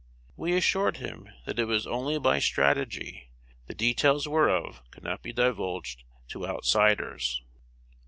[0.35, 3.29] We assured him that it was only by "strategy,"
[3.67, 7.43] the details whereof could not be divulged to outsiders.